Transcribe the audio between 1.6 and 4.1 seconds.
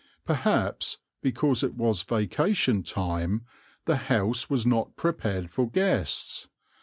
it was vacation time, the